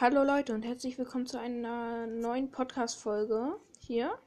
Hallo 0.00 0.24
Leute 0.24 0.52
und 0.52 0.64
herzlich 0.64 0.98
willkommen 0.98 1.28
zu 1.28 1.38
einer 1.38 2.08
neuen 2.08 2.50
Podcast-Folge 2.50 3.54
hier. 3.78 4.18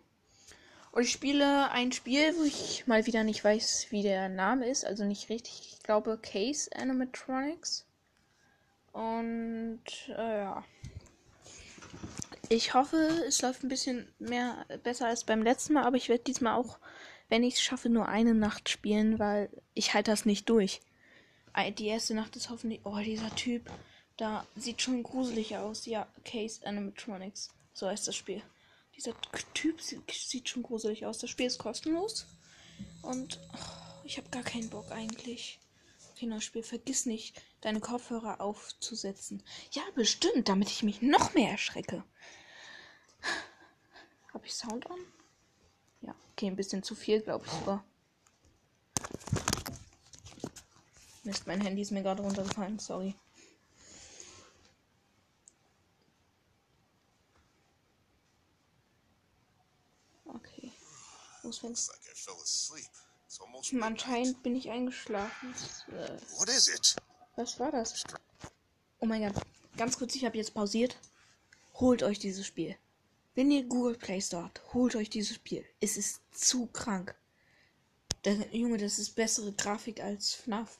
Und 0.93 1.03
ich 1.03 1.11
spiele 1.11 1.69
ein 1.71 1.91
Spiel, 1.91 2.33
wo 2.37 2.43
ich 2.43 2.87
mal 2.87 3.05
wieder 3.05 3.25
nicht 3.25 3.43
weiß, 3.43 3.87
wie 3.89 4.01
der 4.01 4.29
Name 4.29 4.65
ist, 4.65 4.85
also 4.85 5.03
nicht 5.03 5.27
richtig. 5.27 5.73
Ich 5.73 5.83
glaube 5.83 6.19
Case 6.19 6.69
Animatronics. 6.73 7.85
Und 8.93 9.81
äh, 10.07 10.37
ja. 10.37 10.63
Ich 12.47 12.73
hoffe, 12.73 12.95
es 13.27 13.41
läuft 13.41 13.63
ein 13.63 13.69
bisschen 13.69 14.07
mehr 14.19 14.65
besser 14.83 15.07
als 15.07 15.25
beim 15.25 15.43
letzten 15.43 15.73
Mal, 15.73 15.83
aber 15.83 15.97
ich 15.97 16.07
werde 16.07 16.23
diesmal 16.23 16.55
auch, 16.57 16.79
wenn 17.27 17.43
ich 17.43 17.55
es 17.55 17.61
schaffe, 17.61 17.89
nur 17.89 18.07
eine 18.07 18.33
Nacht 18.33 18.69
spielen, 18.69 19.19
weil 19.19 19.49
ich 19.73 19.93
halte 19.93 20.11
das 20.11 20.23
nicht 20.23 20.47
durch. 20.49 20.79
Die 21.77 21.87
erste 21.87 22.13
Nacht 22.13 22.37
ist 22.37 22.49
hoffentlich. 22.49 22.79
Oh, 22.85 22.97
dieser 22.99 23.35
Typ. 23.35 23.69
Da 24.17 24.45
sieht 24.55 24.81
schon 24.81 25.03
gruselig 25.03 25.57
aus. 25.57 25.85
Ja, 25.85 26.07
Case 26.25 26.65
Animatronics. 26.65 27.49
So 27.73 27.87
heißt 27.87 28.07
das 28.07 28.15
Spiel. 28.15 28.41
Dieser 28.95 29.13
Typ 29.53 29.79
sieht 29.81 30.49
schon 30.49 30.63
gruselig 30.63 31.05
aus. 31.05 31.19
Das 31.19 31.29
Spiel 31.29 31.45
ist 31.45 31.59
kostenlos. 31.59 32.25
Und 33.03 33.39
oh, 33.53 34.03
ich 34.03 34.17
habe 34.17 34.29
gar 34.29 34.43
keinen 34.43 34.69
Bock 34.69 34.91
eigentlich. 34.91 35.59
Kinderspiel. 36.17 36.63
Vergiss 36.63 37.05
nicht, 37.05 37.41
deine 37.61 37.79
Kopfhörer 37.79 38.41
aufzusetzen. 38.41 39.43
Ja, 39.71 39.83
bestimmt, 39.95 40.49
damit 40.49 40.69
ich 40.69 40.83
mich 40.83 41.01
noch 41.01 41.33
mehr 41.35 41.51
erschrecke. 41.51 42.03
Habe 44.33 44.45
ich 44.45 44.55
Sound 44.55 44.89
an? 44.89 44.99
Ja, 46.01 46.15
okay, 46.31 46.47
ein 46.47 46.55
bisschen 46.55 46.83
zu 46.83 46.95
viel, 46.95 47.21
glaube 47.21 47.45
ich 47.45 47.51
sogar. 47.51 47.83
Mist, 51.23 51.45
mein 51.45 51.61
Handy 51.61 51.81
ist 51.81 51.91
mir 51.91 52.01
gerade 52.03 52.23
runtergefallen, 52.23 52.79
sorry. 52.79 53.15
Okay. 60.25 60.71
Los, 61.61 61.91
fängst 63.29 63.71
hm, 63.71 63.83
Anscheinend 63.83 64.43
bin 64.43 64.55
ich 64.55 64.69
eingeschlafen. 64.69 65.53
Äh, 65.89 66.17
was 67.35 67.59
war 67.59 67.71
das? 67.71 68.03
Oh 68.99 69.05
mein 69.05 69.21
Gott. 69.21 69.43
Ganz 69.77 69.97
kurz, 69.97 70.15
ich 70.15 70.25
habe 70.25 70.37
jetzt 70.37 70.53
pausiert. 70.53 70.97
Holt 71.75 72.01
euch 72.03 72.19
dieses 72.19 72.47
Spiel. 72.47 72.75
Wenn 73.35 73.51
ihr 73.51 73.63
Google 73.63 73.95
Play 73.95 74.19
Store 74.19 74.45
habt, 74.45 74.61
holt 74.73 74.95
euch 74.95 75.11
dieses 75.11 75.35
Spiel. 75.35 75.63
Es 75.79 75.95
ist 75.97 76.21
zu 76.31 76.65
krank. 76.67 77.15
Das, 78.23 78.37
Junge, 78.51 78.77
das 78.77 78.97
ist 78.97 79.15
bessere 79.15 79.53
Grafik 79.53 80.01
als 80.01 80.33
FNAF. 80.33 80.79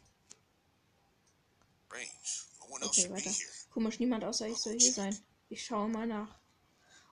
Okay, 2.82 3.12
weiter. 3.12 3.32
Komisch, 3.70 4.00
niemand 4.00 4.24
außer 4.24 4.48
ich 4.48 4.58
soll 4.58 4.80
hier 4.80 4.92
sein. 4.92 5.18
Ich 5.50 5.64
schaue 5.64 5.88
mal 5.88 6.08
nach. 6.08 6.40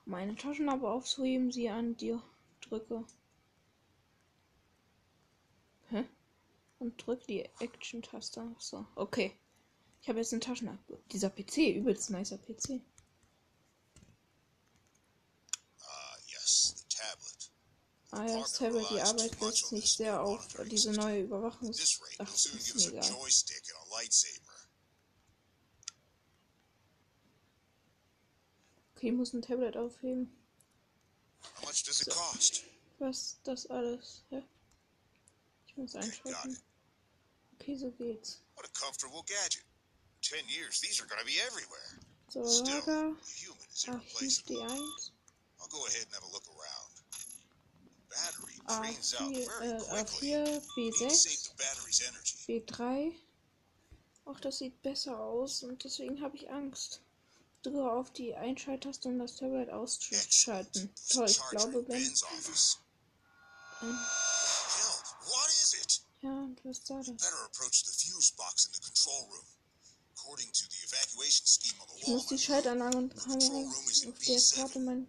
Um 0.04 0.12
meine 0.12 0.34
Taschenlampe 0.34 0.88
aufzuheben, 0.88 1.52
sie 1.52 1.68
an 1.68 1.96
dir 1.96 2.22
drücke. 2.60 3.04
Hä? 5.90 6.04
Und 6.78 7.04
drück 7.04 7.26
die 7.26 7.42
Action-Taste. 7.60 8.54
So, 8.58 8.86
okay. 8.96 9.38
Ich 10.02 10.08
habe 10.08 10.18
jetzt 10.18 10.32
eine 10.32 10.40
Taschenlampe. 10.40 11.02
Dieser 11.10 11.30
PC, 11.30 11.76
übelst 11.76 12.10
nicer 12.10 12.38
PC. 12.38 12.80
Ah 18.12 18.24
ja, 18.24 18.38
das 18.38 18.52
Tablet, 18.52 18.88
die 18.90 19.00
Arbeit 19.00 19.40
lässt 19.40 19.72
nicht 19.72 19.96
sehr 19.96 20.22
auf 20.22 20.46
diese 20.70 20.92
neue 20.92 21.22
Überwachungs... 21.22 22.00
Ach, 22.18 22.34
ist 22.34 22.74
mir 22.74 22.88
egal. 22.88 23.12
Okay, 28.94 29.08
ich 29.08 29.12
muss 29.12 29.32
ein 29.34 29.42
Tablet 29.42 29.76
aufheben. 29.76 30.34
So. 31.84 32.12
Was 32.98 33.40
das 33.42 33.66
alles? 33.66 34.24
Hä? 34.30 34.42
Muss 35.76 35.94
einschalten. 35.94 36.58
Okay, 37.54 37.76
so 37.76 37.90
geht's. 37.92 38.42
So, 42.28 42.42
Lager. 42.64 43.14
Archiv 43.86 44.42
D1. 44.46 45.10
A4, 48.66 49.62
äh, 49.62 50.02
A4, 50.02 50.62
B6, 50.74 51.50
B3. 52.46 53.12
Auch 54.24 54.40
das 54.40 54.58
sieht 54.58 54.80
besser 54.82 55.18
aus 55.20 55.62
und 55.62 55.84
deswegen 55.84 56.20
habe 56.20 56.36
ich 56.36 56.50
Angst. 56.50 57.00
Drücke 57.62 57.90
auf 57.90 58.12
die 58.12 58.34
Einschalttaste, 58.34 59.08
um 59.08 59.18
das 59.18 59.36
Tablet 59.36 59.70
auszuschalten. 59.70 60.92
Toll, 61.10 61.28
ich 61.28 61.40
glaube, 61.50 61.86
wenn. 61.88 62.14
Ähm, 63.82 63.98
ja, 66.26 66.40
und 66.42 66.64
was 66.64 66.82
da 66.82 66.98
das? 66.98 67.08
Ich 71.98 72.06
muss 72.08 72.26
die 72.26 72.38
Schaltanlage 72.38 72.98
und 72.98 73.16
Kamera 73.16 73.68
auf 73.68 74.18
der 74.26 74.40
Karte 74.54 74.80
mein 74.80 75.08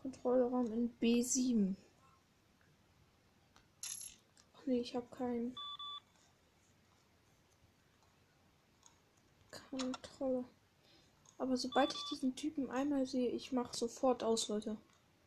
Kontrollraum 0.00 0.72
in 0.72 0.98
B7. 0.98 1.74
Ach 4.54 4.66
nee, 4.66 4.80
ich 4.80 4.94
habe 4.94 5.06
keinen. 5.14 5.54
Kontrolle. 9.50 10.44
Aber 11.38 11.56
sobald 11.56 11.92
ich 11.92 12.04
diesen 12.10 12.36
Typen 12.36 12.70
einmal 12.70 13.06
sehe, 13.06 13.30
ich 13.30 13.52
mache 13.52 13.76
sofort 13.76 14.22
aus, 14.22 14.48
Leute. 14.48 14.76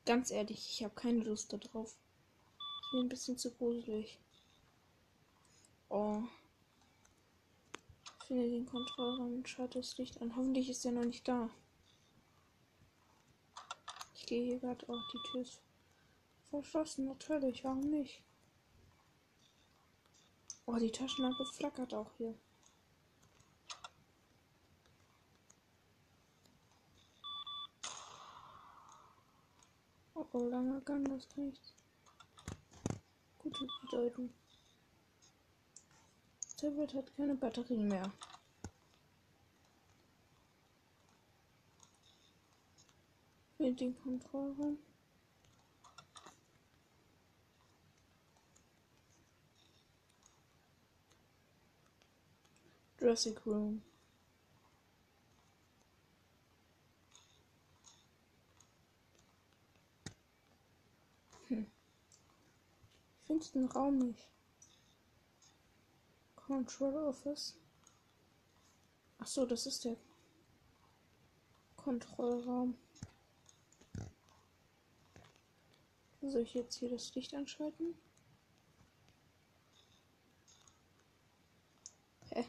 Ganz 0.06 0.32
ehrlich, 0.32 0.70
ich 0.72 0.84
habe 0.84 0.96
keine 0.96 1.24
Lust 1.24 1.52
darauf. 1.54 1.90
Ist 1.90 2.94
mir 2.94 3.02
ein 3.02 3.10
bisschen 3.10 3.38
zu 3.38 3.52
gruselig. 3.52 4.20
Oh. 5.90 6.24
Ich 8.20 8.28
finde 8.28 8.50
den 8.50 8.66
Kontrollraum 8.66 9.36
und 9.36 9.50
schalte 9.50 9.80
das 9.80 9.98
Licht 9.98 10.22
an. 10.22 10.36
Hoffentlich 10.36 10.70
ist 10.70 10.86
er 10.86 10.92
noch 10.92 11.06
nicht 11.06 11.28
da. 11.28 11.50
Ich 14.16 14.26
gehe 14.26 14.44
hier 14.44 14.60
gerade. 14.60 14.84
Oh, 14.88 14.98
die 15.14 15.32
Tür 15.32 15.42
ist 15.42 15.62
verschlossen. 16.50 17.06
Natürlich, 17.06 17.64
warum 17.64 17.82
nicht? 17.82 18.24
Oh, 20.66 20.78
die 20.78 20.92
Taschenlampe 20.92 21.46
flackert 21.46 21.94
auch 21.94 22.12
hier. 22.18 22.36
Oh, 30.16 30.50
lange 30.50 30.82
kann 30.82 31.06
das 31.06 31.28
nichts. 31.38 31.76
Gute 33.38 33.68
bedeuten. 33.84 34.34
Tablet 36.58 36.94
hat 36.94 37.16
keine 37.16 37.36
Batterien 37.36 37.88
mehr. 37.88 38.12
Mit 43.58 43.80
den 43.80 43.96
Kontrollraum. 44.02 44.78
Dressing 52.98 53.38
Room. 53.46 53.82
finde 63.26 63.52
den 63.54 63.66
Raum 63.66 63.98
nicht. 63.98 64.30
Control 66.46 66.96
Office. 67.08 67.56
Ach 69.18 69.28
so, 69.28 69.46
das 69.46 69.66
ist 69.66 69.86
der 69.86 69.96
Kontrollraum. 71.76 72.78
Soll 76.22 76.42
ich 76.42 76.54
jetzt 76.54 76.76
hier 76.76 76.90
das 76.90 77.14
Licht 77.16 77.34
anschalten? 77.34 77.96
Hä? 82.30 82.46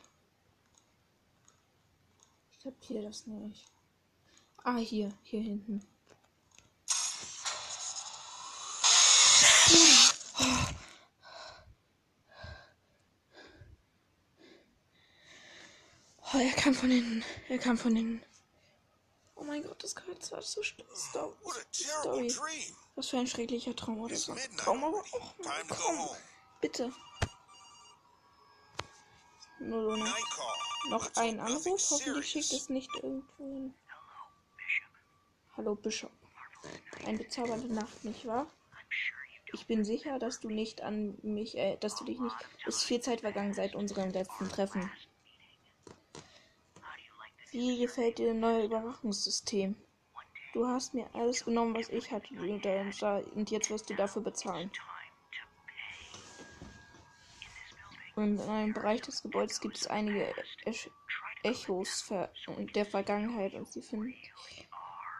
Ich 2.53 2.59
kapiere 2.61 3.03
das 3.03 3.27
nicht. 3.27 3.71
Ah, 4.65 4.77
hier, 4.77 5.13
hier 5.23 5.41
hinten. 5.41 5.87
Oh, 16.37 16.39
er 16.39 16.53
kam 16.67 16.75
von 16.75 16.91
hinten. 16.91 17.25
Er 17.49 17.59
kam 17.59 17.79
von 17.79 17.95
hinten. 17.95 18.23
Oh 19.37 19.45
mein 19.45 19.63
Gott, 19.63 19.85
das 19.85 19.95
war 20.33 20.43
so 20.43 20.65
schlimm. 20.65 20.87
Story. 21.73 22.35
Was 22.97 23.09
für 23.09 23.19
ein 23.19 23.27
schrecklicher 23.29 23.77
Traum 23.77 24.01
oder 24.01 24.17
so. 24.17 24.35
Traum, 24.57 24.83
aber 24.83 24.99
auch 24.99 25.35
Traum. 25.69 26.09
Bitte. 26.61 26.93
Nur 29.61 29.97
noch, 29.97 30.19
noch 30.91 31.15
ein 31.15 31.39
Anruf. 31.39 31.91
Hoffentlich 31.91 32.31
schickt 32.31 32.53
es 32.53 32.69
nicht 32.69 32.91
irgendwo 32.97 33.47
hin. 33.47 33.75
Hallo 35.57 35.77
Bischof. 35.77 36.11
Eine 37.05 37.19
bezaubernde 37.19 37.73
Nacht, 37.73 38.05
nicht 38.05 38.27
wahr? 38.27 38.51
Ich 39.53 39.67
bin 39.67 39.85
sicher, 39.85 40.19
dass 40.19 40.41
du 40.41 40.51
nicht 40.51 40.81
an 40.81 41.17
mich, 41.23 41.57
äh, 41.57 41.77
dass 41.77 41.95
du 41.95 42.05
dich 42.05 42.19
nicht. 42.19 42.35
Es 42.67 42.79
ist 42.79 42.85
viel 42.85 43.01
Zeit 43.01 43.21
vergangen 43.21 43.55
seit 43.55 43.77
unserem 43.77 44.11
letzten 44.11 44.49
Treffen. 44.49 44.91
Wie 47.51 47.79
gefällt 47.79 48.19
dir 48.19 48.29
das 48.29 48.37
neue 48.37 48.65
Überwachungssystem? 48.65 49.77
Du 50.53 50.67
hast 50.67 50.95
mir 50.95 51.09
alles 51.15 51.45
genommen, 51.45 51.75
was 51.75 51.89
ich 51.89 52.11
hatte, 52.11 52.35
und 52.35 53.51
jetzt 53.51 53.71
wirst 53.71 53.91
du 53.91 53.95
dafür 53.95 54.23
bezahlen. 54.23 54.71
Und 58.15 58.41
in 58.41 58.49
einem 58.49 58.73
Bereich 58.73 59.03
des 59.03 59.23
Gebäudes 59.23 59.61
gibt 59.61 59.77
es 59.77 59.87
einige 59.87 60.35
Ech 60.65 60.91
Echos 61.43 62.11
der 62.75 62.87
Vergangenheit 62.87 63.55
und 63.55 63.71
sie 63.71 63.83
finden. 63.83 64.15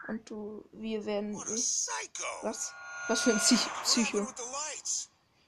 Und 0.09 0.29
du, 0.31 0.65
wir 0.73 1.05
werden. 1.05 1.37
Was? 1.37 2.73
Was 3.09 3.21
für 3.23 3.33
ein 3.33 3.39
Psych 3.39 3.69
Psycho. 3.85 4.27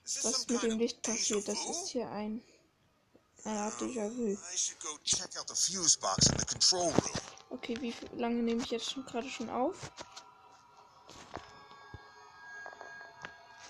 Was 0.03 0.47
mit 0.47 0.63
dem 0.63 0.77
Licht 0.77 1.01
passiert, 1.01 1.47
das 1.47 1.65
ist 1.65 1.89
hier 1.89 2.09
ein. 2.09 2.41
Eine 3.45 3.59
Art 3.59 3.81
Déjà-vu. 3.81 4.37
Okay, 7.49 7.75
wie 7.79 7.93
lange 8.17 8.43
nehme 8.43 8.61
ich 8.61 8.69
jetzt 8.69 8.91
schon 8.91 9.05
gerade 9.05 9.27
schon 9.27 9.49
auf? 9.49 9.91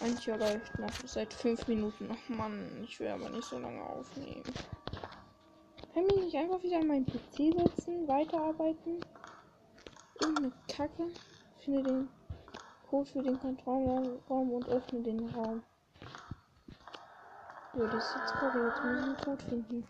Eigentlich 0.01 0.25
läuft 0.27 0.79
nach 0.79 0.93
seit 1.05 1.33
fünf 1.33 1.67
Minuten. 1.67 2.09
Ach 2.11 2.29
Mann, 2.29 2.83
ich 2.83 2.99
will 2.99 3.09
aber 3.09 3.29
nicht 3.29 3.47
so 3.47 3.59
lange 3.59 3.83
aufnehmen. 3.83 4.43
Kann 5.93 6.05
ich 6.09 6.15
nicht 6.15 6.35
einfach 6.35 6.63
wieder 6.63 6.79
an 6.79 6.87
meinen 6.87 7.05
PC 7.05 7.53
setzen, 7.57 8.07
weiterarbeiten? 8.07 9.03
Irgendeine 10.21 10.53
Kacke. 10.67 11.11
Finde 11.63 11.83
den 11.83 12.09
Code 12.89 13.09
für 13.09 13.21
den 13.21 13.39
Kontrollraum 13.39 14.51
und 14.51 14.67
öffne 14.69 15.03
den 15.03 15.29
Raum. 15.29 15.63
So, 17.73 17.85
das 17.85 18.03
ist 18.09 18.15
jetzt 18.15 18.33
gerade. 18.33 18.65
Jetzt 18.65 18.77
ich 18.77 18.83
einen 18.83 19.17
Code 19.17 19.45
finden. 19.45 19.87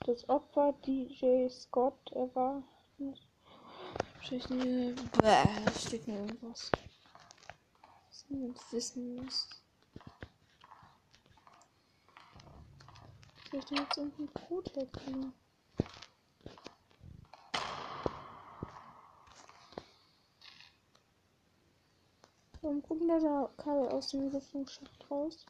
Das 0.00 0.28
Opfer 0.28 0.74
DJ 0.84 1.48
Scott 1.48 2.10
erwartet. 2.12 2.64
Wahrscheinlich. 4.16 4.96
Bäh, 5.12 5.70
steht 5.78 6.06
mir 6.08 6.18
irgendwas. 6.18 6.70
Was 8.08 8.24
niemand 8.28 8.72
wissen 8.72 9.16
muss. 9.16 9.48
Denn 13.52 13.60
jetzt 13.60 13.96
irgendeinen 13.96 14.34
Code 14.34 14.70
herkriegen? 14.74 15.32
Warum 22.60 22.74
gucken 22.88 23.08
da 23.08 23.18
da 23.18 23.50
Kabel 23.56 23.88
aus 23.88 24.08
dem 24.08 24.30
Lüftungsschacht 24.30 25.10
raus? 25.10 25.44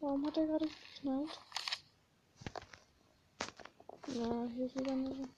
Warum 0.00 0.24
hat 0.26 0.36
er 0.36 0.46
gerade 0.46 0.68
geknallt? 0.94 1.40
Ja, 4.14 4.46
hier 4.54 4.66
ist 4.66 4.78
wieder 4.78 4.92
eine 4.92 5.28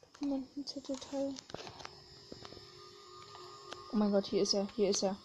Dokumentenzettelteil. 0.00 1.34
Oh 3.92 3.96
mein 3.96 4.10
Gott, 4.10 4.26
hier 4.26 4.42
ist 4.42 4.54
er, 4.54 4.66
hier 4.74 4.90
ist 4.90 5.02
er. 5.02 5.16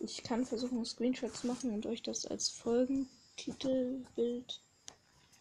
Ich 0.00 0.22
kann 0.24 0.44
versuchen, 0.44 0.84
Screenshots 0.84 1.42
zu 1.42 1.46
machen 1.46 1.72
und 1.72 1.86
euch 1.86 2.02
das 2.02 2.26
als 2.26 2.48
Folgentitel, 2.48 4.04
Bild, 4.16 4.60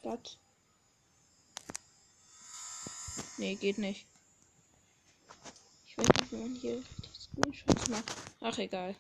Blatt. 0.01 0.37
Nee, 3.37 3.55
geht 3.55 3.77
nicht. 3.79 4.05
Ich 5.87 5.97
weiß 5.97 6.07
nicht, 6.07 6.31
wie 6.31 6.35
man 6.37 6.55
hier 6.55 6.83
Screenshots 7.39 7.87
macht. 7.87 8.15
Ach, 8.41 8.57
egal. 8.57 8.95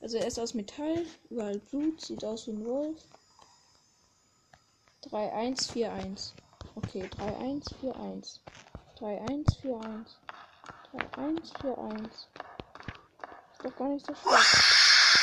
Also 0.00 0.16
er 0.16 0.26
ist 0.26 0.38
aus 0.38 0.54
Metall, 0.54 1.06
überall 1.28 1.58
Blut, 1.58 2.00
sieht 2.00 2.24
aus 2.24 2.46
wie 2.46 2.52
ein 2.52 2.64
Wolf. 2.64 3.00
3141. 5.02 6.34
Okay, 6.76 7.08
3141. 7.08 8.40
3141. 8.96 10.16
3141. 10.92 12.12
Ist 13.52 13.64
doch 13.64 13.76
gar 13.76 13.88
nicht 13.88 14.06
so 14.06 14.14
schlecht. 14.14 14.46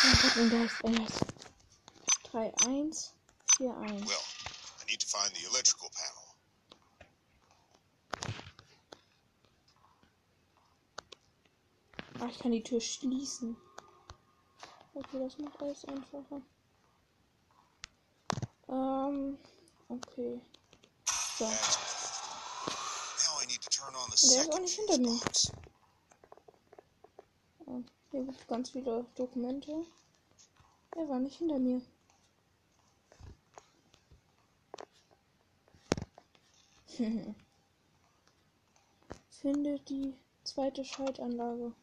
Oh 0.04 0.18
Gott, 0.22 0.52
Geist, 0.52 0.84
mein 0.84 0.96
Geist. 0.96 1.26
3141. 2.32 3.12
Well, 3.60 4.18
I 4.82 4.92
need 4.92 5.00
to 5.00 5.08
find 5.08 5.34
the 5.36 5.46
electrical 5.48 5.90
panel. 5.90 6.25
Ach, 12.26 12.32
ich 12.32 12.40
kann 12.40 12.54
die 12.54 12.64
Tür 12.64 12.82
schließen. 12.82 13.56
Okay, 14.96 15.20
das 15.20 15.38
macht 15.38 15.62
alles 15.62 15.86
einfacher. 15.86 16.42
Ähm, 18.68 19.38
okay. 19.90 20.42
So. 21.38 21.46
Now 21.46 21.52
I 23.42 23.46
need 23.46 23.62
to 23.62 23.70
turn 23.70 23.94
on 23.96 24.10
the 24.10 24.28
Der 24.30 24.42
ist 24.42 24.52
auch 24.52 24.60
nicht 24.60 24.74
hinter 24.74 24.98
mir. 24.98 25.20
Oh, 27.68 27.84
hier 28.10 28.24
gibt 28.24 28.42
es 28.42 28.48
ganz 28.48 28.72
viele 28.72 29.06
Dokumente. 29.14 29.86
Er 30.96 31.08
war 31.08 31.20
nicht 31.20 31.38
hinter 31.38 31.60
mir. 31.60 31.80
Finde 39.30 39.80
die 39.82 40.18
zweite 40.44 40.84
Schaltanlage. 40.84 41.76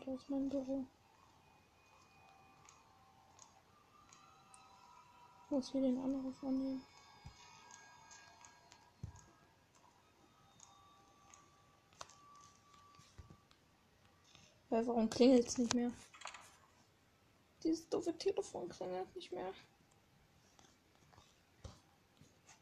Ja, 0.00 0.06
da 0.06 0.14
ist 0.14 0.30
mein 0.30 0.48
Büro. 0.48 0.86
Muss 5.50 5.72
hier 5.72 5.80
den 5.80 5.98
Anruf 5.98 6.42
annehmen. 6.44 6.82
Weil 14.68 14.86
warum 14.86 15.10
klingelt 15.10 15.48
es 15.48 15.58
nicht 15.58 15.74
mehr? 15.74 15.90
Dieses 17.64 17.88
doofe 17.88 18.16
Telefon 18.16 18.68
klingelt 18.68 19.14
nicht 19.16 19.32
mehr. 19.32 19.52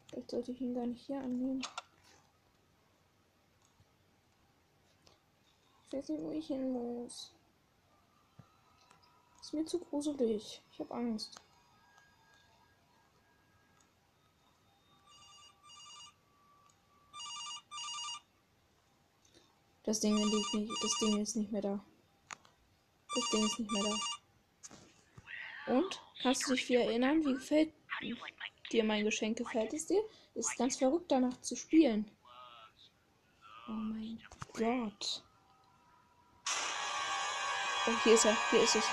Vielleicht 0.08 0.30
sollte 0.30 0.52
ich 0.52 0.60
ihn 0.60 0.74
gar 0.74 0.86
nicht 0.86 1.04
hier 1.06 1.18
annehmen. 1.18 1.62
Ich 5.88 5.96
weiß 5.96 6.10
nicht, 6.10 6.22
wo 6.22 6.30
ich 6.32 6.46
hin 6.46 6.70
muss. 6.70 7.32
Ist 9.40 9.54
mir 9.54 9.64
zu 9.64 9.78
gruselig. 9.78 10.60
Ich 10.70 10.78
habe 10.80 10.94
Angst. 10.94 11.40
Das 19.84 20.00
Ding 20.00 20.18
liegt 20.18 20.54
nicht. 20.54 20.70
Das 20.82 20.98
Ding 20.98 21.18
ist 21.18 21.36
nicht 21.36 21.50
mehr 21.50 21.62
da. 21.62 21.82
Das 23.14 23.30
Ding 23.30 23.46
ist 23.46 23.58
nicht 23.58 23.72
mehr 23.72 23.84
da. 23.84 25.72
Und? 25.72 26.02
Kannst 26.20 26.46
du 26.46 26.52
dich 26.52 26.68
wieder 26.68 26.82
erinnern? 26.82 27.24
Wie 27.24 27.32
gefällt 27.32 27.72
dir 28.70 28.84
mein 28.84 29.06
Geschenk? 29.06 29.38
Gefällt 29.38 29.72
es 29.72 29.86
dir? 29.86 30.02
Ist 30.34 30.58
ganz 30.58 30.76
verrückt 30.76 31.10
danach 31.10 31.40
zu 31.40 31.56
spielen. 31.56 32.10
Oh 33.68 33.72
mein 33.72 34.20
Gott. 34.52 35.24
Oh, 37.88 37.94
hier 38.04 38.14
ist 38.14 38.26
er. 38.26 38.36
Hier 38.50 38.62
ist 38.62 38.76
es. 38.76 38.84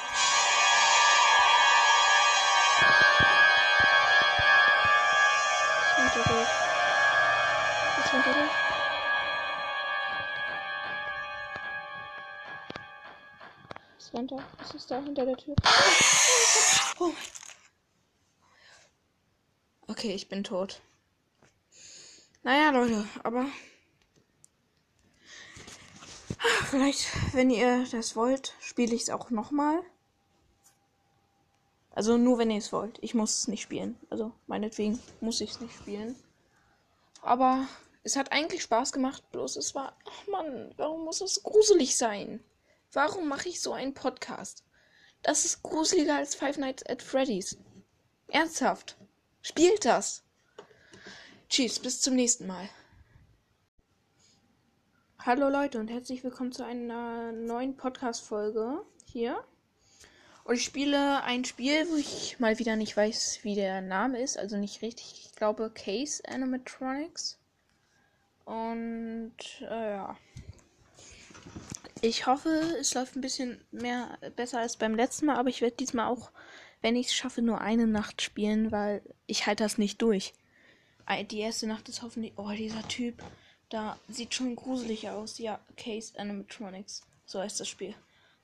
Runter 5.98 6.24
durch. 6.30 6.48
Ist 8.00 8.14
runter 8.14 8.34
durch. 8.34 8.52
Ist 13.98 14.14
runter. 14.14 14.44
Was 14.60 14.74
ist 14.76 14.92
da 14.92 15.02
hinter 15.02 15.26
der 15.26 15.36
Tür? 15.36 15.56
Oh. 17.00 17.12
Okay, 19.88 20.14
ich 20.14 20.30
bin 20.30 20.46
tot. 20.46 20.80
Naja, 22.44 22.70
Leute, 22.70 23.06
aber 23.24 23.46
Vielleicht, 26.70 27.08
wenn 27.34 27.50
ihr 27.50 27.86
das 27.92 28.16
wollt, 28.16 28.54
spiele 28.60 28.96
ich 28.96 29.04
es 29.04 29.10
auch 29.10 29.30
nochmal. 29.30 29.82
Also 31.92 32.18
nur, 32.18 32.38
wenn 32.38 32.52
ihr 32.52 32.58
es 32.58 32.74
wollt. 32.74 32.98
Ich 33.02 33.14
muss 33.14 33.40
es 33.40 33.48
nicht 33.48 33.62
spielen. 33.62 33.98
Also 34.10 34.34
meinetwegen 34.48 35.00
muss 35.22 35.42
ich 35.42 35.52
es 35.52 35.62
nicht 35.62 35.76
spielen. 35.76 36.16
Aber 37.22 37.68
Es 38.06 38.16
hat 38.16 38.32
eigentlich 38.32 38.62
Spaß 38.62 38.92
gemacht, 38.92 39.24
bloß 39.32 39.56
es 39.56 39.74
war. 39.74 39.98
Ach 40.08 40.28
Mann, 40.28 40.72
warum 40.78 41.06
muss 41.06 41.22
es 41.22 41.42
gruselig 41.42 41.98
sein? 41.98 42.40
Warum 42.94 43.28
mache 43.28 43.50
ich 43.50 43.62
so 43.62 43.74
einen 43.74 43.96
Podcast? 43.96 44.64
Das 45.24 45.44
ist 45.44 45.64
gruseliger 45.64 46.16
als 46.16 46.36
Five 46.36 46.60
Nights 46.60 46.86
at 46.86 47.02
Freddy's. 47.02 47.58
Ernsthaft. 48.28 48.96
Spielt 49.42 49.86
das. 49.86 50.24
Tschüss, 51.50 51.80
bis 51.80 52.00
zum 52.00 52.14
nächsten 52.14 52.46
Mal. 52.46 52.70
Hallo 55.26 55.50
Leute 55.50 55.80
und 55.80 55.88
herzlich 55.88 56.24
willkommen 56.24 56.52
zu 56.52 56.64
einer 56.64 57.32
neuen 57.32 57.76
Podcast-Folge 57.76 58.84
hier. 59.12 59.44
Und 60.44 60.54
ich 60.54 60.64
spiele 60.64 61.24
ein 61.24 61.46
Spiel, 61.46 61.90
wo 61.90 61.96
ich 61.96 62.40
mal 62.40 62.60
wieder 62.60 62.76
nicht 62.76 62.96
weiß, 62.96 63.40
wie 63.42 63.56
der 63.56 63.82
Name 63.82 64.22
ist. 64.22 64.38
Also 64.38 64.58
nicht 64.58 64.84
richtig. 64.84 65.26
Ich 65.26 65.36
glaube 65.36 65.72
Case 65.74 66.22
Animatronics. 66.28 67.40
Und 68.46 69.34
äh, 69.62 69.94
ja. 69.94 70.16
Ich 72.02 72.28
hoffe, 72.28 72.50
es 72.80 72.94
läuft 72.94 73.16
ein 73.16 73.22
bisschen 73.22 73.60
mehr 73.72 74.20
besser 74.36 74.60
als 74.60 74.78
beim 74.78 74.94
letzten 74.94 75.26
Mal, 75.26 75.38
aber 75.38 75.50
ich 75.50 75.62
werde 75.62 75.76
diesmal 75.76 76.06
auch, 76.06 76.30
wenn 76.82 76.96
ich 76.96 77.08
es 77.08 77.16
schaffe, 77.16 77.42
nur 77.42 77.62
eine 77.62 77.88
Nacht 77.88 78.22
spielen, 78.22 78.72
weil 78.72 79.02
ich 79.26 79.48
halte 79.48 79.64
das 79.64 79.80
nicht 79.80 80.00
durch. 80.04 80.36
Die 81.32 81.40
erste 81.40 81.66
Nacht 81.66 81.90
ist 81.90 82.04
hoffentlich. 82.04 82.34
Oh, 82.36 82.52
dieser 82.52 82.88
Typ. 82.88 83.24
Da 83.76 84.00
sieht 84.08 84.34
schon 84.34 84.56
gruselig 84.56 85.10
aus. 85.10 85.38
Ja, 85.38 85.60
Case 85.76 86.18
Animatronics. 86.18 87.02
So 87.26 87.42
heißt 87.42 87.60
das 87.60 87.68
Spiel. 87.68 87.94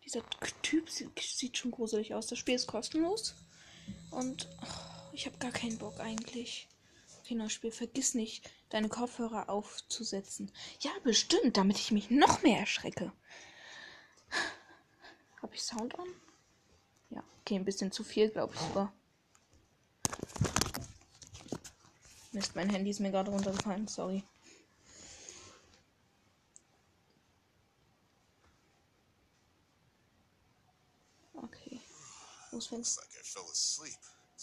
Dieser 0.04 0.22
Typ 0.62 0.90
sieht 0.90 1.58
schon 1.58 1.72
gruselig 1.72 2.14
aus. 2.14 2.28
Das 2.28 2.38
Spiel 2.38 2.56
ist 2.56 2.68
kostenlos. 2.68 3.36
Und 4.10 4.50
oh, 4.62 5.14
ich 5.14 5.26
habe 5.26 5.38
gar 5.38 5.52
keinen 5.52 5.78
Bock 5.78 6.02
eigentlich. 6.02 6.68
Kinderspiel. 7.24 7.72
Vergiss 7.72 8.14
nicht, 8.14 8.52
deine 8.72 8.90
Kopfhörer 8.90 9.48
aufzusetzen. 9.48 10.52
Ja, 10.82 10.92
bestimmt, 11.06 11.56
damit 11.56 11.80
ich 11.80 11.92
mich 11.92 12.10
noch 12.10 12.44
mehr 12.44 12.60
erschrecke. 12.60 13.14
Habe 15.42 15.56
ich 15.56 15.64
Sound 15.64 15.98
an? 15.98 16.10
Ja, 17.10 17.24
okay, 17.40 17.56
ein 17.56 17.64
bisschen 17.64 17.94
zu 17.94 18.04
viel, 18.04 18.28
glaube 18.28 18.54
ich 18.54 18.60
sogar. 18.60 18.92
Mist, 22.34 22.54
mein 22.54 22.70
Handy 22.70 22.90
ist 22.90 23.00
mir 23.00 23.12
gerade 23.12 23.32
runtergefallen, 23.32 23.88
sorry. 23.88 24.26
Okay. 31.44 31.80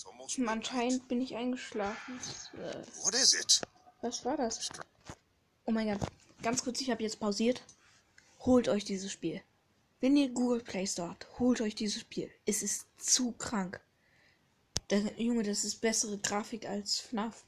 Almost 0.06 0.36
Hm, 0.36 0.48
Anscheinend 0.48 1.08
bin 1.08 1.20
ich 1.20 1.34
eingeschlafen. 1.34 2.20
Was 4.00 4.24
war 4.24 4.36
das? 4.36 4.68
Oh 5.64 5.72
mein 5.72 5.88
Gott. 5.98 6.08
Ganz 6.42 6.62
kurz, 6.62 6.80
ich 6.80 6.90
habe 6.90 7.02
jetzt 7.02 7.18
pausiert. 7.18 7.62
Holt 8.40 8.68
euch 8.68 8.84
dieses 8.84 9.10
Spiel. 9.10 9.42
Wenn 10.00 10.16
ihr 10.16 10.28
Google 10.28 10.62
Play 10.62 10.86
Store 10.86 11.10
habt, 11.10 11.26
holt 11.40 11.60
euch 11.60 11.74
dieses 11.74 12.00
Spiel. 12.00 12.30
Es 12.46 12.62
ist 12.62 12.86
zu 12.96 13.32
krank. 13.32 13.80
Der 14.90 15.00
Junge, 15.20 15.42
das 15.42 15.64
ist 15.64 15.80
bessere 15.80 16.18
Grafik 16.18 16.66
als 16.66 17.00
FNAF. 17.00 17.44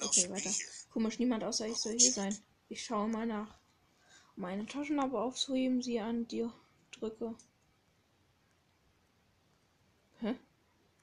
Okay, 0.00 0.30
weiter. 0.30 0.50
Komisch, 0.90 1.18
niemand 1.18 1.44
außer 1.44 1.66
ich 1.66 1.76
soll 1.78 1.98
hier 1.98 2.12
sein. 2.12 2.36
Ich 2.68 2.84
schaue 2.84 3.08
mal 3.08 3.26
nach. 3.26 3.58
Um 4.36 4.44
eine 4.44 4.66
Taschenlampe 4.66 5.18
aufzuheben, 5.18 5.82
sie 5.82 6.00
an 6.00 6.28
dir 6.28 6.52
drücke. 6.90 7.34
Hä? 10.20 10.36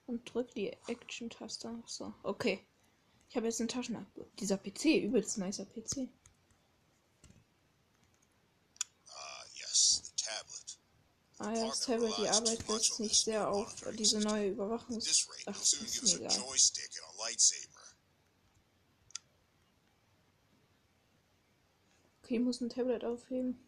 Und 0.09 0.33
drück 0.33 0.55
die 0.55 0.75
Action-Taste. 0.87 1.83
So, 1.85 2.15
okay. 2.23 2.65
Ich 3.29 3.35
habe 3.35 3.45
jetzt 3.45 3.59
eine 3.59 3.67
Taschenlampe. 3.67 4.25
Dieser 4.39 4.57
PC, 4.57 5.03
übelst 5.03 5.37
nicer 5.37 5.67
PC. 5.67 6.09
Ah, 9.07 9.43
yes, 9.53 10.01
the 10.03 10.11
tablet. 10.15 10.79
Ah 11.37 11.53
ja, 11.53 11.67
das 11.67 11.81
Tablet, 11.81 12.17
die 12.17 12.27
Arbeit 12.27 12.67
lässt 12.67 12.99
nicht 12.99 13.23
sehr 13.23 13.51
auf 13.51 13.71
diese 13.93 14.19
neue 14.19 14.57
rate, 14.57 14.99
Ach, 15.45 15.61
ist 15.61 15.79
mir 15.79 16.15
egal. 16.15 16.43
Okay, 22.23 22.37
ich 22.37 22.39
muss 22.39 22.61
ein 22.61 22.69
Tablet 22.69 23.03
aufheben. 23.05 23.63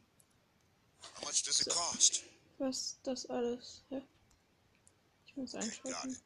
Cost? 1.19 2.23
Was 2.57 2.97
das 3.03 3.27
alles? 3.27 3.83
Hä? 3.89 4.01
Ich 5.27 5.37
muss 5.37 5.53
einschalten. 5.53 6.17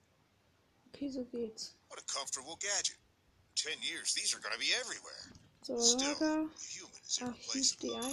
Okay, 0.96 1.12
so 1.12 1.24
geht's. 1.32 1.72
What 1.90 2.00
a 2.00 2.04
comfortable 2.08 2.58
gadget. 2.62 2.96
In 2.96 3.72
ten 3.72 3.78
years, 3.84 4.14
these 4.14 4.34
are 4.34 4.40
going 4.40 4.54
to 4.54 4.60
be 4.60 4.72
everywhere. 4.80 5.24
So, 5.64 5.78
Still, 5.80 6.14
Lager. 6.14 6.48
human 6.72 7.02
is 7.06 7.20
irreplaceable. 7.22 8.00
D1. 8.00 8.12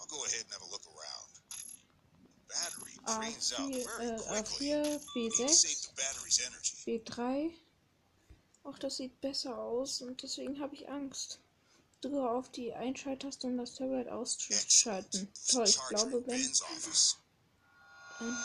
I'll 0.00 0.06
go 0.06 0.24
ahead 0.24 0.44
and 0.44 0.52
have 0.52 0.62
a 0.62 0.70
look 0.70 0.86
around. 0.86 1.30
Battery 2.48 2.92
Ah, 3.06 3.18
drains 3.20 3.52
out 3.58 3.70
A4, 3.70 3.98
very 3.98 4.18
quickly. 4.18 4.66
A4, 4.68 5.14
Need 5.16 5.32
to 5.32 5.48
save 5.48 5.70
B6, 5.70 5.82
the 5.86 6.02
battery's 6.02 6.40
energy. 6.46 7.00
B3. 7.04 7.52
Auch 8.64 8.78
das 8.78 8.96
sieht 8.96 9.20
besser 9.20 9.56
aus 9.58 10.00
und 10.00 10.22
deswegen 10.22 10.58
habe 10.60 10.74
ich 10.74 10.88
Angst. 10.88 11.38
Drücke 12.00 12.28
auf 12.28 12.50
die 12.50 12.72
Einschalttaste, 12.72 13.46
um 13.46 13.58
das 13.58 13.74
Tablet 13.74 14.08
auszuschalten. 14.08 15.28
Toll, 15.50 15.64
ich 15.68 15.78
glaube, 15.88 16.26
wenn. 16.26 16.52
Ähm, 18.20 18.36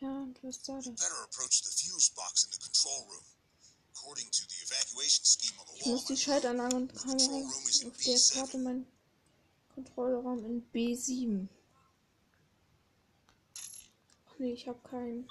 ja, 0.00 0.22
und 0.22 0.42
was 0.42 0.66
war 0.68 0.82
das? 0.82 0.86
Ich 5.76 5.86
muss 5.86 6.04
die 6.06 6.16
Schaltanlage 6.16 6.76
und 6.76 6.94
Kamera 6.94 7.46
auf 7.46 7.96
der 8.04 8.18
Karte 8.32 8.58
mein 8.58 8.86
Kontrollraum 9.74 10.44
in 10.44 10.70
B7. 10.72 11.48
Ach 14.26 14.38
nee, 14.38 14.52
ich 14.52 14.66
habe 14.68 14.80
keinen. 14.88 15.28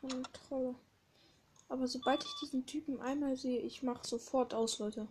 Kontrolle. 0.00 0.74
Aber 1.68 1.86
sobald 1.86 2.24
ich 2.24 2.34
diesen 2.40 2.66
Typen 2.66 3.00
einmal 3.00 3.36
sehe, 3.36 3.60
ich 3.60 3.82
mache 3.82 4.06
sofort 4.06 4.54
aus, 4.54 4.78
Leute. 4.78 5.06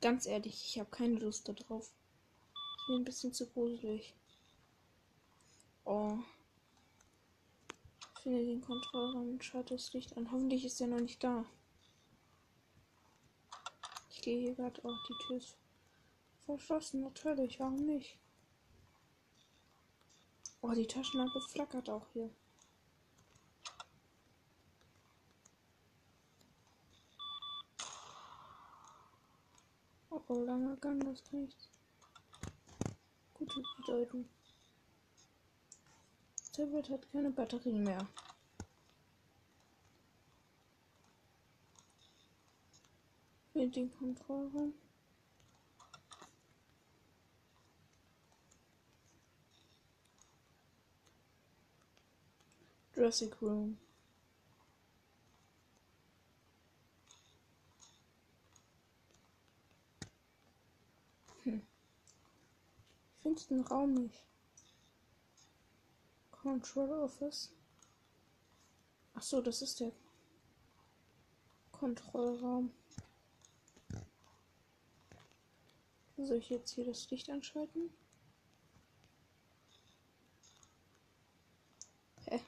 Ganz 0.00 0.26
ehrlich, 0.26 0.64
ich 0.66 0.78
habe 0.78 0.90
keine 0.90 1.18
Lust 1.18 1.48
darauf. 1.48 1.84
Ist 1.86 2.88
mir 2.88 2.96
ein 2.96 3.04
bisschen 3.04 3.32
zu 3.32 3.46
gruselig. 3.46 4.14
Oh. 5.86 6.18
Finde 8.20 8.44
den 8.44 8.60
Kontrollraum 8.60 9.30
und 9.30 9.44
schalte 9.44 9.74
das 9.74 9.92
Licht 9.92 10.16
an. 10.16 10.30
Hoffentlich 10.32 10.64
ist 10.64 10.80
er 10.80 10.88
noch 10.88 10.98
nicht 11.00 11.22
da. 11.22 11.44
Ich 14.10 14.20
gehe 14.20 14.40
hier 14.40 14.54
gerade. 14.56 14.80
Oh, 14.82 14.92
die 15.08 15.26
Tür 15.26 15.36
ist 15.36 15.56
verschlossen. 16.44 17.02
Natürlich, 17.02 17.60
warum 17.60 17.86
nicht? 17.86 18.18
Oh, 20.60 20.72
die 20.72 20.88
Taschenlampe 20.88 21.40
flackert 21.40 21.88
auch 21.88 22.08
hier. 22.12 22.30
Oh, 30.10 30.20
oh 30.26 30.42
langer 30.42 30.76
Gang, 30.78 30.98
das 31.04 31.22
kann 31.22 31.44
ich 31.44 31.56
gut 33.34 33.52
bedeuten. 33.76 34.28
Das 34.40 34.45
Tablet 36.56 36.88
hat 36.88 37.12
keine 37.12 37.30
Batterien 37.30 37.84
mehr. 37.84 38.08
Für 43.52 43.66
den 43.68 43.94
Kontrollraum. 43.94 44.72
Jurassic 52.94 53.42
Room. 53.42 53.76
Hm. 61.44 61.60
Ich 63.18 63.22
finde 63.22 63.44
den 63.44 63.60
Raum 63.60 63.92
nicht. 63.92 64.26
Control 66.46 67.02
Office. 67.02 67.50
Ach 69.14 69.22
so, 69.22 69.40
das 69.40 69.62
ist 69.62 69.80
der 69.80 69.90
Kontrollraum. 71.72 72.72
Soll 76.16 76.36
ich 76.36 76.48
jetzt 76.50 76.70
hier 76.70 76.84
das 76.86 77.10
Licht 77.10 77.28
anschalten? 77.30 77.90
Hä? 82.26 82.40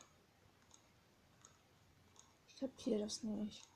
Ich 2.46 2.54
kapiere 2.60 3.00
das 3.00 3.24
nicht. 3.24 3.68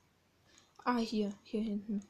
Ah, 0.85 0.99
hier, 0.99 1.35
hier 1.43 1.62
hinten. 1.62 2.07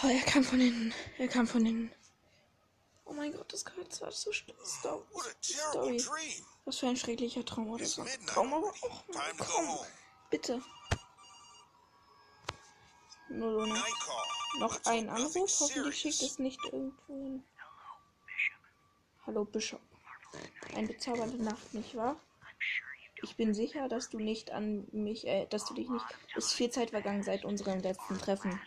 er 0.11 0.21
kam 0.21 0.43
von 0.43 0.59
hinten. 0.59 0.93
Er 1.17 1.27
kam 1.27 1.47
von 1.47 1.65
hinten. 1.65 1.91
Oh 3.05 3.13
mein 3.13 3.33
Gott, 3.33 3.51
das 3.51 3.65
gehört 3.65 3.93
zwar 3.93 4.09
a 4.09 4.11
terrible 4.11 5.99
Story. 5.99 6.03
Was 6.65 6.77
für 6.77 6.87
ein 6.87 6.97
schrecklicher 6.97 7.43
Traum 7.43 7.69
oder 7.69 7.85
so. 7.85 8.05
Traum 8.27 8.53
aber 8.53 8.67
auch. 8.67 9.03
Komm, 9.37 9.79
bitte. 10.29 10.61
Night 13.29 13.93
call. 14.05 14.59
Noch 14.59 14.85
ein 14.85 15.09
Anruf. 15.09 15.59
Hoffentlich 15.59 15.97
schickt 15.97 16.21
es 16.21 16.39
nicht 16.39 16.59
irgendwo 16.65 17.13
hin. 17.13 17.43
Hallo 19.25 19.45
Bishop. 19.45 19.81
Eine 20.75 20.87
bezaubernde 20.87 21.43
Nacht, 21.43 21.73
nicht 21.73 21.95
wahr? 21.95 22.19
Ich 23.23 23.35
bin 23.35 23.53
sicher, 23.53 23.87
dass 23.87 24.09
du 24.09 24.19
nicht 24.19 24.51
an 24.51 24.87
mich, 24.91 25.27
äh, 25.27 25.45
dass 25.47 25.65
du 25.65 25.73
dich 25.73 25.89
nicht. 25.89 26.05
Es 26.35 26.45
ist 26.47 26.53
viel 26.53 26.71
Zeit 26.71 26.89
vergangen 26.89 27.23
seit 27.23 27.45
unserem 27.45 27.79
letzten 27.79 28.17
Treffen. 28.17 28.59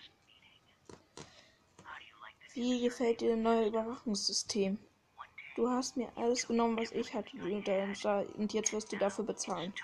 Wie 2.55 2.81
gefällt 2.83 3.21
dir 3.21 3.31
das 3.31 3.39
neue 3.39 3.67
Überwachungssystem? 3.67 4.79
Du 5.57 5.69
hast 5.69 5.97
mir 5.97 6.11
alles 6.17 6.47
genommen, 6.47 6.79
was 6.79 6.93
ich 6.93 7.13
hatte, 7.13 7.37
und, 7.37 8.53
jetzt 8.53 8.73
wirst 8.73 8.93
du 8.93 8.97
dafür 8.97 9.25
bezahlen. 9.25 9.75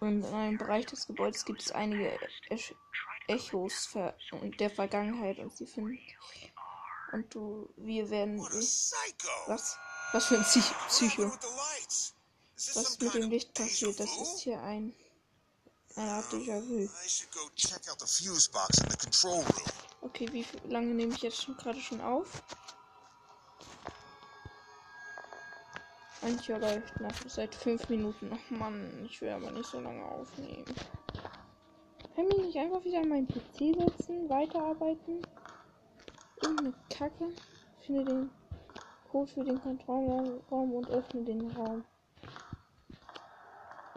Und 0.00 0.24
in 0.24 0.34
einem 0.34 0.58
Bereich 0.58 0.86
des 0.86 1.06
Gebäudes 1.06 1.44
gibt 1.44 1.62
es 1.62 1.70
einige 1.70 2.18
Ech 2.48 2.74
Echos 3.28 3.96
der 4.60 4.70
Vergangenheit 4.70 5.38
und 5.38 5.56
sie 5.56 5.66
finden. 5.66 5.98
Und 7.12 7.34
du, 7.34 7.68
wir 7.76 8.08
werden. 8.10 8.40
Was? 8.40 9.78
Was 10.12 10.26
für 10.26 10.36
ein 10.36 10.44
Psycho? 10.44 11.32
Was 12.56 13.00
mit 13.00 13.14
dem 13.14 13.30
Licht 13.30 13.54
passiert? 13.54 13.98
Das 13.98 14.16
ist 14.16 14.40
hier 14.40 14.60
ein. 14.60 14.94
Eine 15.96 16.10
Art 16.10 16.30
Déjà-vu. 16.30 16.88
Okay, 20.02 20.28
wie 20.30 20.44
lange 20.68 20.92
nehme 20.94 21.14
ich 21.14 21.22
jetzt 21.22 21.42
schon 21.42 21.56
gerade 21.56 21.80
schon 21.80 22.02
auf? 22.02 22.42
Mancher 26.20 26.58
läuft 26.58 27.00
noch 27.00 27.14
seit 27.28 27.54
fünf 27.54 27.88
Minuten. 27.88 28.30
Ach 28.30 28.50
Mann, 28.50 29.06
ich 29.06 29.20
will 29.22 29.30
aber 29.30 29.50
nicht 29.50 29.70
so 29.70 29.80
lange 29.80 30.04
aufnehmen. 30.04 30.64
Kann 32.14 32.26
ich 32.30 32.38
nicht 32.38 32.58
einfach 32.58 32.84
wieder 32.84 33.00
an 33.00 33.08
meinen 33.08 33.28
PC 33.28 33.74
setzen, 33.78 34.28
weiterarbeiten? 34.28 35.22
Irgendeine 36.42 36.74
Kacke. 36.90 37.32
Finde 37.80 38.04
den 38.04 38.30
Code 39.10 39.32
für 39.32 39.44
den 39.44 39.62
Kontrollraum 39.62 40.72
und 40.72 40.90
öffne 40.90 41.24
den 41.24 41.50
Raum. 41.52 41.84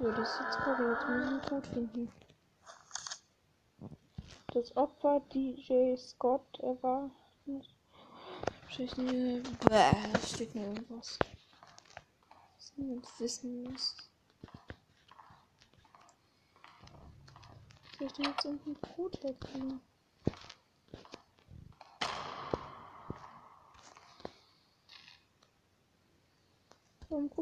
Ja, 0.01 0.11
das 0.11 0.29
ist 0.29 0.39
jetzt 0.39 0.57
gerade. 0.59 0.91
Jetzt 0.91 1.01
ich 1.03 1.09
einen 1.09 1.41
Code 1.41 1.69
finden. 1.69 2.11
Das 4.53 4.77
Opfer 4.77 5.21
DJ 5.33 5.95
Scott, 5.97 6.57
er 6.61 6.81
war. 6.81 7.11
Wahrscheinlich. 8.63 9.43
Bäh, 9.67 10.17
steht 10.25 10.55
nur 10.55 10.65
irgendwas. 10.65 11.19
Was 12.55 12.73
niemand 12.77 13.19
wissen 13.19 13.63
muss. 13.63 13.97
Soll 17.97 18.07
ich 18.07 18.13
denn 18.13 18.25
jetzt 18.25 18.45
irgendeinen 18.45 18.81
Code 18.81 19.17
herkriegen? 19.21 19.81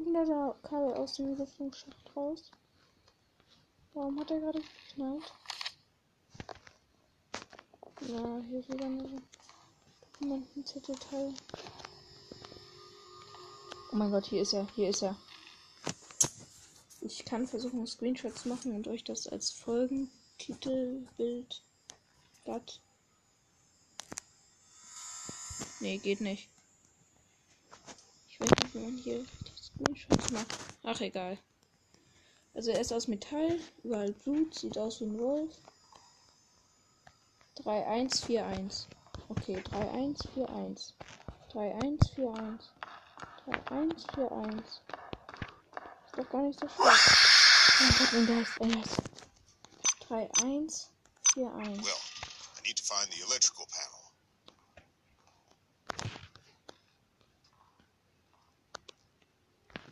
Da 0.05 0.55
Kabel 0.61 0.93
aus 0.93 1.13
dem 1.13 1.35
Lüftungsschacht 1.35 2.15
raus? 2.15 2.51
Warum 3.95 4.19
hat 4.19 4.29
er 4.29 4.39
gerade 4.39 4.61
geknallt? 4.61 5.33
Na, 8.01 8.41
hier 8.47 8.59
ist 8.59 8.71
wieder 8.71 8.85
eine 8.85 9.21
Dokumentenzettelteil. 10.01 11.33
Oh 13.91 13.95
mein 13.95 14.11
Gott, 14.11 14.27
hier 14.27 14.43
ist 14.43 14.53
er, 14.53 14.67
hier 14.75 14.89
ist 14.89 15.01
er. 15.01 15.17
Ich 17.01 17.25
kann 17.25 17.47
versuchen, 17.47 17.87
Screenshots 17.87 18.43
zu 18.43 18.49
machen 18.49 18.75
und 18.75 18.87
euch 18.87 19.03
das 19.03 19.27
als 19.27 19.49
Folgentitel, 19.49 21.07
Bild, 21.17 21.63
Blatt. 22.43 22.81
Nee, 25.79 25.97
geht 25.97 26.21
nicht. 26.21 26.49
Ich 28.29 28.39
weiß 28.39 28.49
nicht, 28.51 28.75
wie 28.75 28.79
man 28.79 28.97
hier 28.97 29.25
Macht. 30.31 30.47
Ach, 30.83 31.01
egal. 31.01 31.37
Also 32.53 32.71
er 32.71 32.81
ist 32.81 32.91
aus 32.91 33.07
Metall, 33.07 33.59
überall 33.83 34.11
Blut, 34.11 34.57
sieht 34.57 34.77
aus 34.77 34.99
wie 34.99 35.05
ein 35.05 35.19
Wolf. 35.19 35.53
3141. 37.55 38.87
Okay, 39.29 39.61
3141. 39.61 40.95
3141. 41.51 42.69
3141. 43.45 44.65
Ist 46.05 46.17
doch 46.17 46.29
gar 46.29 46.41
nicht 46.41 46.59
so 46.59 46.67
schlecht. 46.67 46.99
Oh 47.79 47.93
Gott, 47.99 48.13
und 48.13 48.27
da 48.27 48.39
ist 48.41 48.57
er. 48.59 48.67
3141. 50.07 50.89
Well, 51.37 51.53
I 51.53 52.61
need 52.65 52.77
to 52.77 52.83
find 52.83 53.13
the 53.13 53.21
electrical 53.21 53.65
panel. 53.67 53.86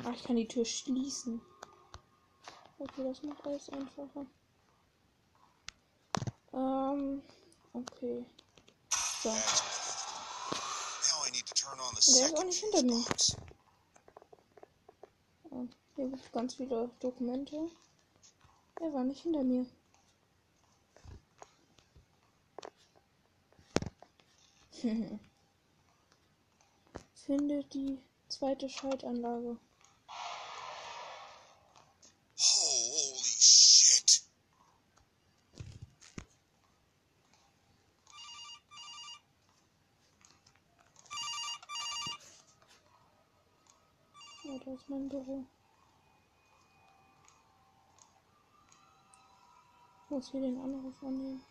Ah, 0.05 0.11
ich 0.13 0.23
kann 0.23 0.35
die 0.35 0.47
Tür 0.47 0.63
schließen. 0.63 1.41
Okay, 2.77 3.03
das 3.03 3.23
macht 3.23 3.43
alles 3.43 3.67
einfacher. 3.69 4.27
Ähm, 6.53 7.23
okay. 7.73 8.23
So. 9.23 9.29
Now 9.29 9.35
I 11.25 11.31
need 11.31 11.47
to 11.47 11.53
turn 11.55 11.79
on 11.79 11.95
the 11.99 12.19
Der 12.19 12.27
ist 12.27 12.37
auch 12.37 12.43
nicht 12.43 12.59
hinter 12.59 12.83
mir. 12.83 13.03
Ah, 15.49 15.65
Hier 15.95 16.07
gibt 16.07 16.23
es 16.23 16.31
ganz 16.31 16.53
viele 16.53 16.91
Dokumente. 16.99 17.71
Er 18.81 18.93
war 18.93 19.03
nicht 19.03 19.23
hinter 19.23 19.43
mir. 19.43 19.65
Finde 27.15 27.63
die 27.63 27.97
zweite 28.27 28.69
Schaltanlage. 28.69 29.57
Ja, 44.55 44.61
da 44.63 44.73
ist 44.73 44.89
mein 44.89 45.09
Büro. 45.09 45.45
Ich 50.05 50.09
muss 50.09 50.31
hier 50.31 50.39
den 50.39 50.61
Anruf 50.61 51.03
annehmen. 51.03 51.43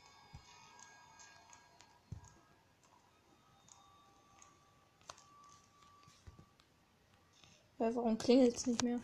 Weil 7.77 7.95
warum 7.95 8.17
klingelt 8.17 8.57
es 8.57 8.67
nicht 8.67 8.83
mehr? 8.83 9.01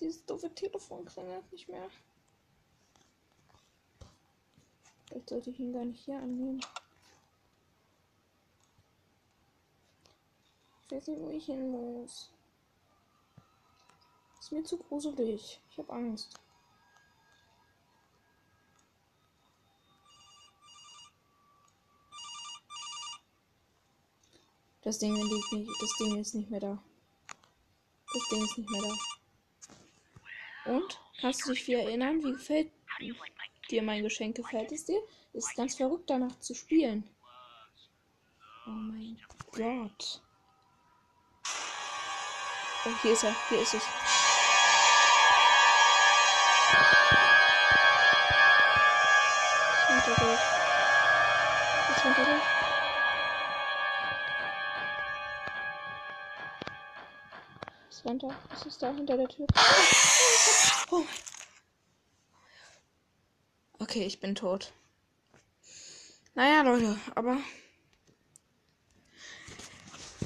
Dieses 0.00 0.24
doofe 0.24 0.54
Telefon 0.54 1.04
klingelt 1.04 1.52
nicht 1.52 1.68
mehr. 1.68 1.90
Vielleicht 5.06 5.28
sollte 5.28 5.50
ich 5.50 5.60
ihn 5.60 5.74
gar 5.74 5.84
nicht 5.84 6.02
hier 6.02 6.16
annehmen. 6.16 6.62
Weiß 10.92 11.08
nicht, 11.08 11.20
wo 11.20 11.30
ich 11.30 11.46
hin 11.46 11.70
muss. 11.70 12.30
Ist 14.38 14.52
mir 14.52 14.62
zu 14.62 14.76
gruselig. 14.76 15.60
Ich 15.70 15.78
habe 15.78 15.92
Angst. 15.92 16.34
Das 24.82 24.98
Ding 24.98 25.14
liegt 25.14 25.52
nicht. 25.52 25.70
Das 25.80 25.96
Ding 25.98 26.18
ist 26.18 26.34
nicht 26.34 26.50
mehr 26.50 26.60
da. 26.60 26.82
Das 28.12 28.28
Ding 28.28 28.44
ist 28.44 28.58
nicht 28.58 28.70
mehr 28.70 28.82
da. 28.82 30.72
Und? 30.74 31.00
Kannst 31.20 31.46
du 31.46 31.52
dich 31.52 31.66
wieder 31.68 31.82
erinnern? 31.82 32.22
Wie 32.22 32.32
gefällt 32.32 32.70
dir 33.70 33.82
mein 33.82 34.02
Geschenk? 34.02 34.36
Gefällt 34.36 34.72
es 34.72 34.84
dir? 34.84 35.00
Ist 35.32 35.54
ganz 35.54 35.76
verrückt 35.76 36.10
danach 36.10 36.38
zu 36.40 36.52
spielen. 36.54 37.08
Oh 38.66 38.70
mein 38.70 39.18
Gott. 39.52 40.20
Oh, 42.84 42.90
hier 43.00 43.12
ist 43.12 43.22
er. 43.22 43.34
Hier 43.48 43.62
ist 43.62 43.74
es. 43.74 43.82
Ist 43.82 43.90
runter 49.88 50.14
durch. 50.18 50.40
Ist 51.90 52.04
runter 52.04 52.24
durch. 52.24 52.42
Ist 57.88 58.04
runter. 58.04 58.34
Was 58.50 58.66
ist 58.66 58.82
da 58.82 58.92
hinter 58.92 59.16
der 59.16 59.28
Tür? 59.28 59.46
Oh. 60.90 61.04
Okay, 63.78 64.04
ich 64.06 64.18
bin 64.18 64.34
tot. 64.34 64.72
Naja, 66.34 66.62
Leute, 66.62 66.98
aber. 67.14 67.36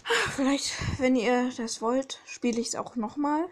Vielleicht, 0.07 0.73
wenn 1.01 1.17
ihr 1.17 1.51
das 1.57 1.83
wollt, 1.83 2.21
spiele 2.27 2.61
ich 2.61 2.69
es 2.69 2.75
auch 2.77 2.95
nochmal. 2.95 3.49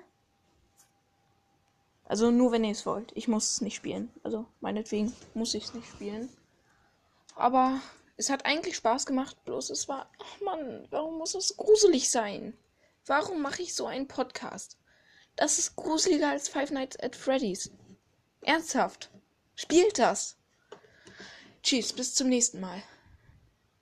Also 2.04 2.30
nur 2.30 2.52
wenn 2.52 2.64
ihr 2.64 2.72
es 2.72 2.86
wollt. 2.86 3.10
Ich 3.14 3.26
muss 3.26 3.52
es 3.52 3.60
nicht 3.60 3.74
spielen. 3.74 4.12
Also 4.22 4.46
meinetwegen 4.60 5.12
muss 5.34 5.54
ich 5.54 5.64
es 5.64 5.74
nicht 5.74 5.88
spielen. 5.88 6.28
Aber 7.34 7.80
es 8.16 8.30
hat 8.30 8.46
eigentlich 8.46 8.76
Spaß 8.76 9.06
gemacht, 9.06 9.36
bloß 9.44 9.70
es 9.70 9.88
war. 9.88 10.08
Ach 10.22 10.40
Mann, 10.42 10.86
warum 10.90 11.18
muss 11.18 11.34
es 11.34 11.56
gruselig 11.56 12.10
sein? 12.10 12.56
Warum 13.06 13.42
mache 13.42 13.62
ich 13.62 13.74
so 13.74 13.86
einen 13.86 14.06
Podcast? 14.06 14.76
Das 15.34 15.58
ist 15.58 15.74
gruseliger 15.74 16.30
als 16.30 16.48
Five 16.48 16.70
Nights 16.70 16.98
at 17.00 17.16
Freddy's. 17.16 17.70
Ernsthaft. 18.42 19.10
Spielt 19.56 19.98
das. 19.98 20.36
Tschüss, 21.62 21.92
bis 21.92 22.14
zum 22.14 22.28
nächsten 22.28 22.60
Mal. 22.60 22.82